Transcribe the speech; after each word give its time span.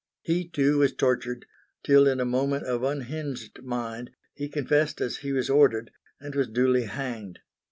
He 0.23 0.47
too 0.49 0.79
was 0.79 0.95
tortured, 0.95 1.45
till 1.83 2.07
in 2.07 2.19
a 2.19 2.25
moment 2.25 2.63
of 2.63 2.81
unhinged 2.81 3.61
mind, 3.61 4.09
he 4.33 4.49
confessed 4.49 4.99
as 4.99 5.17
he 5.17 5.31
was 5.31 5.47
ordered, 5.47 5.91
and 6.19 6.33
was 6.33 6.47
duly 6.47 6.85
hanged. 6.85 7.37